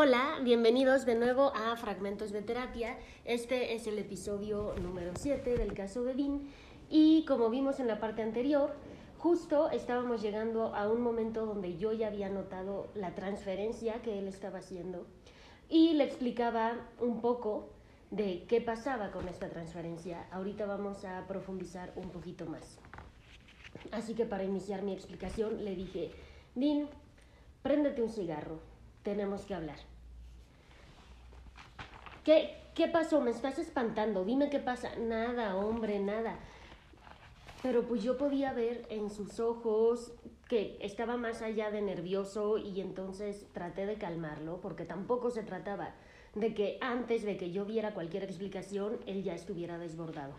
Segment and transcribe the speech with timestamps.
[0.00, 2.96] Hola, bienvenidos de nuevo a Fragmentos de Terapia.
[3.24, 6.42] Este es el episodio número 7 del caso de Dean
[6.88, 8.76] y como vimos en la parte anterior,
[9.18, 14.28] justo estábamos llegando a un momento donde yo ya había notado la transferencia que él
[14.28, 15.04] estaba haciendo
[15.68, 17.70] y le explicaba un poco
[18.12, 20.28] de qué pasaba con esta transferencia.
[20.30, 22.78] Ahorita vamos a profundizar un poquito más.
[23.90, 26.12] Así que para iniciar mi explicación le dije,
[26.54, 26.88] Dean,
[27.62, 28.60] préndete un cigarro,
[29.02, 29.78] tenemos que hablar.
[32.24, 33.20] ¿Qué, ¿Qué pasó?
[33.20, 34.94] Me estás espantando, dime qué pasa.
[34.96, 36.38] Nada, hombre, nada.
[37.62, 40.12] Pero pues yo podía ver en sus ojos
[40.48, 45.94] que estaba más allá de nervioso y entonces traté de calmarlo porque tampoco se trataba
[46.34, 50.34] de que antes de que yo viera cualquier explicación él ya estuviera desbordado.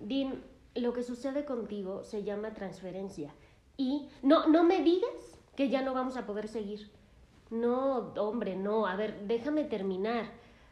[0.00, 0.42] Dean,
[0.74, 3.34] lo que sucede contigo se llama transferencia
[3.76, 6.90] y no, no me digas que ya no vamos a poder seguir.
[7.52, 8.86] No, hombre, no.
[8.86, 10.24] A ver, déjame terminar.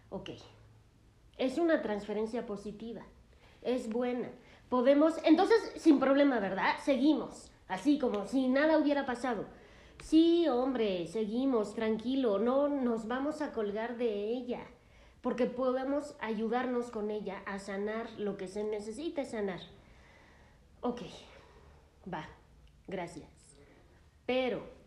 [0.09, 0.31] Ok.
[1.37, 3.03] Es una transferencia positiva.
[3.61, 4.31] Es buena.
[4.71, 6.77] Podemos, entonces, sin problema, ¿verdad?
[6.83, 7.53] Seguimos.
[7.69, 9.45] Así como si nada hubiera pasado.
[10.03, 12.39] Sí, hombre, seguimos, tranquilo.
[12.39, 14.67] No nos vamos a colgar de ella.
[15.21, 19.61] Porque podemos ayudarnos con ella a sanar lo que se necesite sanar.
[20.81, 21.03] Ok,
[22.11, 22.27] va,
[22.89, 23.29] gracias.
[24.25, 24.80] Pero,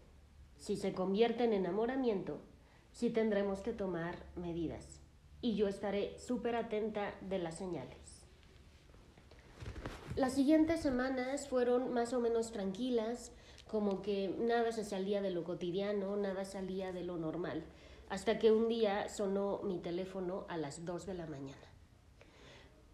[0.63, 2.39] si se convierte en enamoramiento,
[2.93, 5.01] sí tendremos que tomar medidas.
[5.41, 8.25] Y yo estaré súper atenta de las señales.
[10.15, 13.33] Las siguientes semanas fueron más o menos tranquilas,
[13.69, 17.65] como que nada se salía de lo cotidiano, nada salía de lo normal,
[18.07, 21.67] hasta que un día sonó mi teléfono a las 2 de la mañana.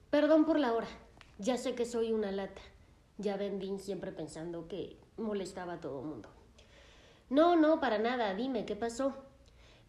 [0.09, 0.87] Perdón por la hora,
[1.37, 2.63] ya sé que soy una lata.
[3.19, 6.29] Ya vendí siempre pensando que molestaba a todo mundo.
[7.29, 9.13] No, no, para nada, dime, ¿qué pasó?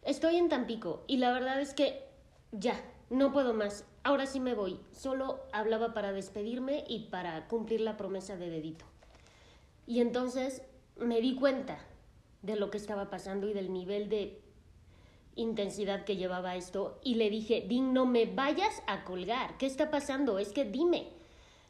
[0.03, 2.03] Estoy en Tampico y la verdad es que
[2.51, 3.85] ya, no puedo más.
[4.03, 4.79] Ahora sí me voy.
[4.91, 8.85] Solo hablaba para despedirme y para cumplir la promesa de dedito.
[9.85, 10.63] Y entonces
[10.97, 11.79] me di cuenta
[12.41, 14.41] de lo que estaba pasando y del nivel de
[15.35, 19.57] intensidad que llevaba esto y le dije, Din, no me vayas a colgar.
[19.57, 20.39] ¿Qué está pasando?
[20.39, 21.09] Es que dime.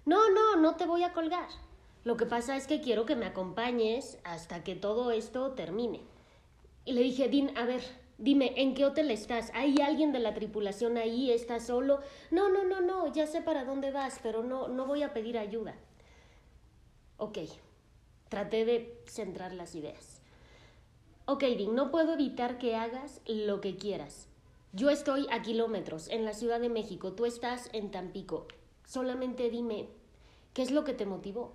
[0.06, 1.48] No, no, no te voy a colgar.
[2.04, 6.02] Lo que pasa es que quiero que me acompañes hasta que todo esto termine.
[6.84, 7.84] Y le dije, Dean, a ver,
[8.18, 9.52] dime, ¿en qué hotel estás?
[9.54, 11.32] ¿Hay alguien de la tripulación ahí?
[11.32, 12.00] ¿Estás solo?
[12.32, 15.38] No, no, no, no, ya sé para dónde vas, pero no, no voy a pedir
[15.38, 15.76] ayuda.
[17.18, 17.38] Ok,
[18.30, 20.22] traté de centrar las ideas.
[21.26, 24.28] Ok, Dean, no puedo evitar que hagas lo que quieras.
[24.74, 28.48] Yo estoy a kilómetros, en la Ciudad de México, tú estás en Tampico.
[28.88, 29.88] Solamente dime,
[30.54, 31.54] ¿qué es lo que te motivó?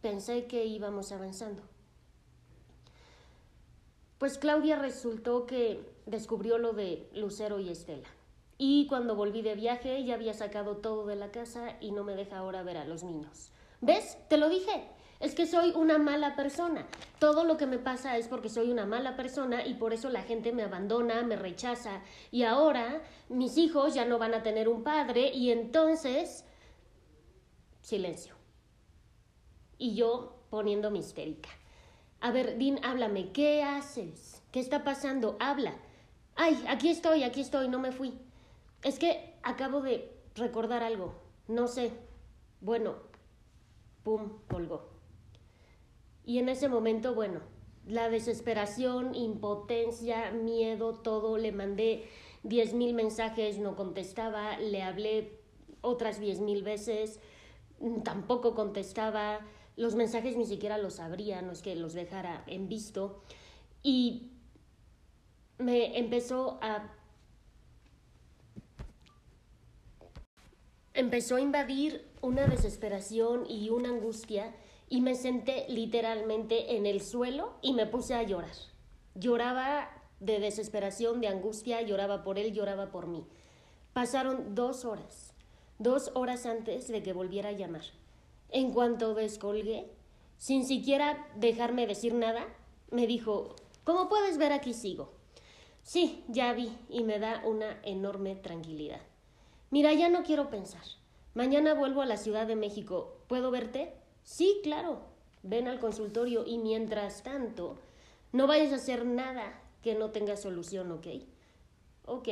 [0.00, 1.62] Pensé que íbamos avanzando.
[4.18, 8.08] Pues Claudia resultó que descubrió lo de Lucero y Estela.
[8.58, 12.14] Y cuando volví de viaje ya había sacado todo de la casa y no me
[12.14, 13.52] deja ahora ver a los niños.
[13.80, 14.18] ¿Ves?
[14.28, 14.88] Te lo dije.
[15.20, 16.86] Es que soy una mala persona.
[17.18, 20.22] Todo lo que me pasa es porque soy una mala persona y por eso la
[20.22, 22.02] gente me abandona, me rechaza.
[22.30, 26.44] Y ahora mis hijos ya no van a tener un padre y entonces
[27.82, 28.39] Silencio.
[29.80, 31.48] Y yo poniendo histérica.
[32.20, 34.42] A ver, Dean, háblame, ¿qué haces?
[34.52, 35.38] ¿Qué está pasando?
[35.40, 35.74] Habla.
[36.36, 38.12] Ay, aquí estoy, aquí estoy, no me fui.
[38.82, 41.14] Es que acabo de recordar algo.
[41.48, 41.92] No sé.
[42.60, 42.96] Bueno,
[44.02, 44.90] pum, colgó.
[46.26, 47.40] Y en ese momento, bueno,
[47.86, 52.06] la desesperación, impotencia, miedo, todo, le mandé
[52.42, 55.40] diez mil mensajes, no contestaba, le hablé
[55.80, 57.18] otras diez mil veces,
[58.04, 59.40] tampoco contestaba,
[59.76, 63.22] los mensajes ni siquiera los abría, no es que los dejara en visto.
[63.82, 64.32] Y
[65.58, 66.94] me empezó a...
[70.92, 74.54] Empezó a invadir una desesperación y una angustia
[74.88, 78.56] y me senté literalmente en el suelo y me puse a llorar.
[79.14, 83.24] Lloraba de desesperación, de angustia, lloraba por él, lloraba por mí.
[83.92, 85.30] Pasaron dos horas
[85.80, 87.80] dos horas antes de que volviera a llamar.
[88.50, 89.86] En cuanto descolgué,
[90.38, 92.46] sin siquiera dejarme decir nada,
[92.90, 93.54] me dijo,
[93.84, 95.12] como puedes ver aquí sigo.
[95.82, 99.00] Sí, ya vi y me da una enorme tranquilidad.
[99.70, 100.82] Mira, ya no quiero pensar.
[101.34, 103.16] Mañana vuelvo a la Ciudad de México.
[103.28, 103.94] ¿Puedo verte?
[104.24, 105.00] Sí, claro.
[105.42, 107.78] Ven al consultorio y mientras tanto,
[108.32, 111.06] no vayas a hacer nada que no tenga solución, ¿ok?
[112.04, 112.28] Ok,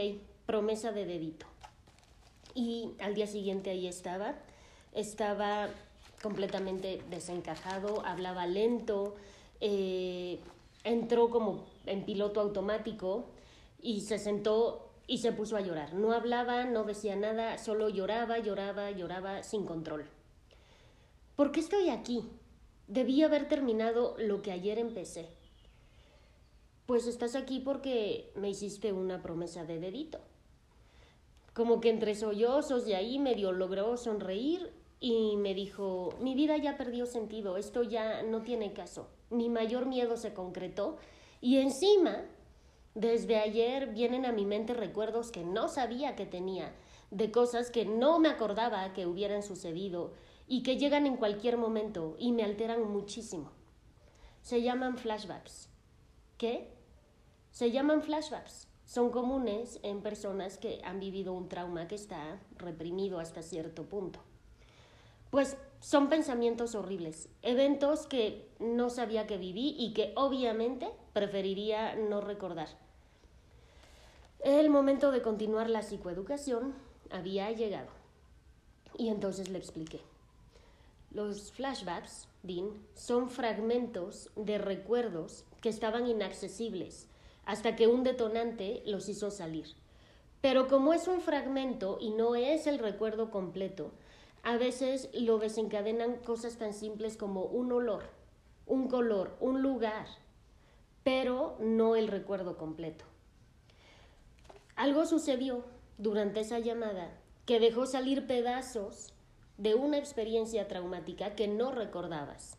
[0.46, 1.46] promesa de dedito
[2.58, 4.34] y al día siguiente ahí estaba.
[4.92, 5.68] Estaba
[6.22, 9.14] completamente desencajado, hablaba lento,
[9.60, 10.38] eh,
[10.84, 13.26] entró como en piloto automático,
[13.80, 15.94] y se sentó y se puso a llorar.
[15.94, 20.06] No hablaba, no decía nada, solo lloraba, lloraba, lloraba sin control.
[21.36, 22.24] ¿Por qué estoy aquí?
[22.88, 25.28] Debí haber terminado lo que ayer empecé.
[26.86, 30.20] Pues estás aquí porque me hiciste una promesa de dedito.
[31.54, 36.76] Como que entre sollozos de ahí medio logró sonreír y me dijo, mi vida ya
[36.76, 39.08] perdió sentido, esto ya no tiene caso.
[39.30, 40.96] Mi mayor miedo se concretó
[41.40, 42.24] y encima,
[42.94, 46.74] desde ayer vienen a mi mente recuerdos que no sabía que tenía,
[47.10, 50.12] de cosas que no me acordaba que hubieran sucedido
[50.46, 53.52] y que llegan en cualquier momento y me alteran muchísimo.
[54.42, 55.68] Se llaman flashbacks.
[56.38, 56.72] ¿Qué?
[57.50, 58.66] Se llaman flashbacks.
[58.84, 64.20] Son comunes en personas que han vivido un trauma que está reprimido hasta cierto punto.
[65.30, 72.20] Pues son pensamientos horribles, eventos que no sabía que viví y que obviamente preferiría no
[72.20, 72.68] recordar.
[74.40, 76.74] El momento de continuar la psicoeducación
[77.10, 77.88] había llegado.
[78.96, 80.00] Y entonces le expliqué.
[81.10, 87.08] Los flashbacks, Dean, son fragmentos de recuerdos que estaban inaccesibles
[87.46, 89.74] hasta que un detonante los hizo salir.
[90.40, 93.90] Pero como es un fragmento y no es el recuerdo completo,
[94.48, 98.04] a veces lo desencadenan cosas tan simples como un olor,
[98.64, 100.06] un color, un lugar,
[101.04, 103.04] pero no el recuerdo completo.
[104.74, 105.66] Algo sucedió
[105.98, 107.10] durante esa llamada
[107.44, 109.12] que dejó salir pedazos
[109.58, 112.56] de una experiencia traumática que no recordabas.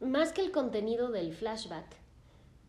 [0.00, 1.94] Más que el contenido del flashback,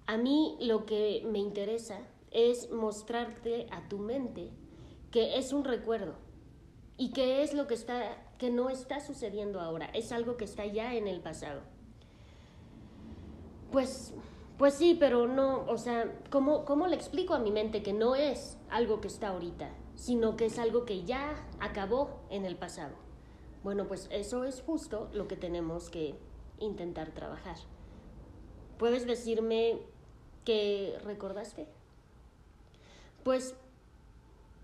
[0.06, 2.00] a mí lo que me interesa
[2.31, 4.50] es mostrarte a tu mente
[5.12, 6.30] que es un recuerdo
[7.01, 10.65] y que es lo que está que no está sucediendo ahora, es algo que está
[10.65, 11.62] ya en el pasado.
[13.71, 14.13] Pues
[14.57, 18.15] pues sí, pero no, o sea, ¿cómo, ¿cómo le explico a mi mente que no
[18.15, 19.71] es algo que está ahorita?
[20.01, 22.95] sino que es algo que ya acabó en el pasado.
[23.63, 26.15] Bueno, pues eso es justo lo que tenemos que
[26.57, 27.57] intentar trabajar.
[28.80, 29.80] ¿Puedes decirme
[30.44, 31.68] qué recordaste?
[33.24, 33.54] Pues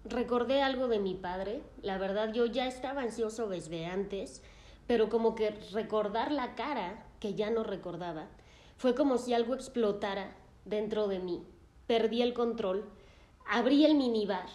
[0.10, 1.62] recordé algo de mi padre.
[1.82, 4.44] La verdad, yo ya estaba ansioso desde antes,
[4.88, 8.28] pero como que recordar la cara que ya no recordaba,
[8.78, 11.44] fue como si algo explotara dentro de mí.
[11.88, 12.90] Perdí el control,
[13.46, 14.48] abrí el minibar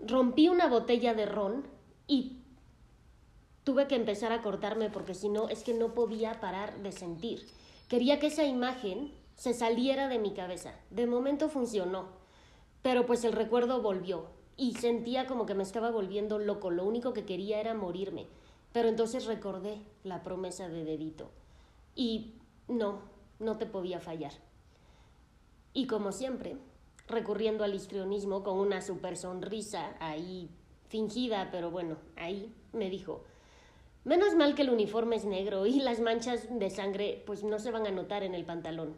[0.00, 1.66] rompí una botella de ron
[2.06, 2.38] y
[3.64, 7.46] tuve que empezar a cortarme porque si no es que no podía parar de sentir.
[7.88, 10.74] Quería que esa imagen se saliera de mi cabeza.
[10.90, 12.08] De momento funcionó,
[12.82, 16.70] pero pues el recuerdo volvió y sentía como que me estaba volviendo loco.
[16.70, 18.26] Lo único que quería era morirme.
[18.72, 21.30] Pero entonces recordé la promesa de dedito.
[21.94, 22.34] Y
[22.68, 23.02] no,
[23.38, 24.32] no te podía fallar.
[25.72, 26.56] Y como siempre,
[27.08, 30.50] recurriendo al histrionismo con una super sonrisa ahí
[30.88, 33.24] fingida, pero bueno, ahí me dijo,
[34.04, 37.70] menos mal que el uniforme es negro y las manchas de sangre pues no se
[37.70, 38.96] van a notar en el pantalón.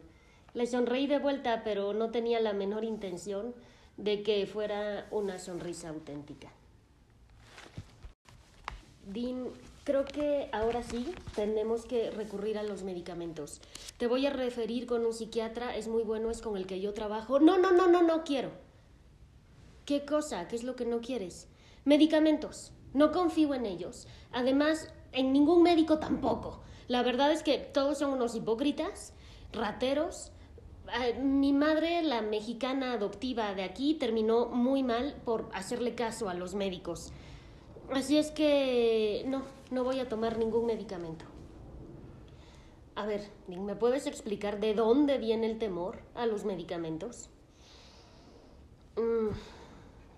[0.53, 3.53] Le sonreí de vuelta, pero no tenía la menor intención
[3.97, 6.51] de que fuera una sonrisa auténtica.
[9.05, 9.51] Dean
[9.87, 13.61] Creo que ahora sí tenemos que recurrir a los medicamentos.
[13.97, 16.93] Te voy a referir con un psiquiatra, es muy bueno, es con el que yo
[16.93, 17.39] trabajo.
[17.39, 18.51] No, no, no, no, no quiero.
[19.85, 20.49] ¿Qué cosa?
[20.49, 21.47] ¿Qué es lo que no quieres?
[21.85, 22.73] Medicamentos.
[22.93, 24.09] No confío en ellos.
[24.33, 26.59] Además, en ningún médico tampoco.
[26.89, 29.13] La verdad es que todos son unos hipócritas,
[29.53, 30.33] rateros.
[31.21, 36.55] Mi madre, la mexicana adoptiva de aquí, terminó muy mal por hacerle caso a los
[36.55, 37.11] médicos.
[37.91, 41.25] Así es que no, no voy a tomar ningún medicamento.
[42.95, 47.29] A ver, ¿me puedes explicar de dónde viene el temor a los medicamentos?
[48.95, 49.35] Mm,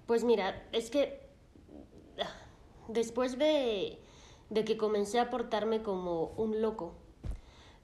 [0.05, 1.19] pues mira, es que
[2.21, 2.31] ah,
[2.87, 3.99] después de,
[4.49, 6.93] de que comencé a portarme como un loco,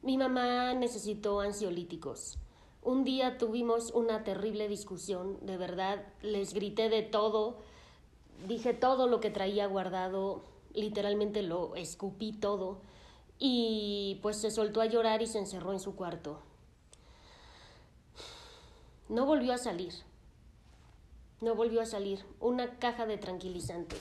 [0.01, 2.37] mi mamá necesitó ansiolíticos.
[2.85, 7.57] Un día tuvimos una terrible discusión, de verdad, les grité de todo,
[8.47, 12.81] dije todo lo que traía guardado, literalmente lo escupí todo
[13.39, 16.37] y pues se soltó a llorar y se encerró en su cuarto.
[19.09, 19.93] No volvió a salir.
[21.41, 22.19] No volvió a salir.
[22.39, 23.99] Una caja de tranquilizantes.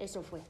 [0.00, 0.40] Eso fue.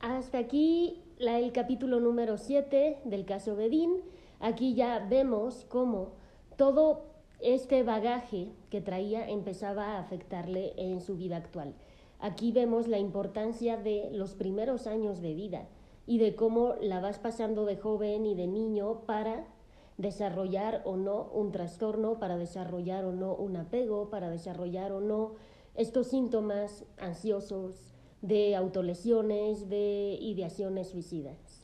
[0.00, 4.00] Hasta aquí el capítulo número 7 del caso Bedín.
[4.40, 6.12] Aquí ya vemos cómo
[6.56, 7.04] todo
[7.40, 11.74] este bagaje que traía empezaba a afectarle en su vida actual.
[12.18, 15.68] Aquí vemos la importancia de los primeros años de vida
[16.06, 19.46] y de cómo la vas pasando de joven y de niño para
[19.96, 25.34] desarrollar o no un trastorno, para desarrollar o no un apego, para desarrollar o no
[25.74, 31.59] estos síntomas ansiosos de autolesiones, de ideaciones suicidas.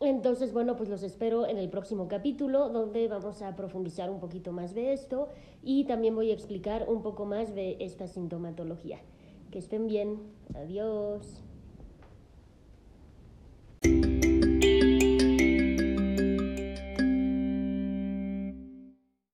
[0.00, 4.52] Entonces, bueno, pues los espero en el próximo capítulo donde vamos a profundizar un poquito
[4.52, 5.28] más de esto
[5.62, 9.00] y también voy a explicar un poco más de esta sintomatología.
[9.50, 10.20] Que estén bien.
[10.54, 11.42] Adiós.